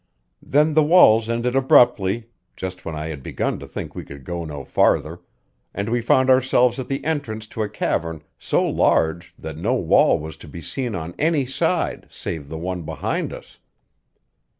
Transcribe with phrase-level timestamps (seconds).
[0.41, 4.43] Then the walls ended abruptly, just when I had begun to think we could go
[4.45, 5.21] no farther,
[5.75, 10.17] and we found ourselves at the entrance to a cavern so large that no wall
[10.17, 13.59] was to be seen on any side save the one behind us.